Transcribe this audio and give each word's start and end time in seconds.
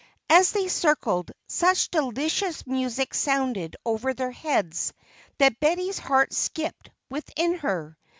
As 0.31 0.51
they 0.53 0.67
circled, 0.67 1.29
such 1.45 1.91
delicious 1.91 2.65
music 2.65 3.13
sounded 3.13 3.75
over 3.85 4.15
their 4.15 4.31
heads 4.31 4.93
that 5.37 5.59
Betty's 5.59 5.99
heart 5.99 6.33
skipped 6.33 6.89
within 7.11 7.59
her. 7.59 7.95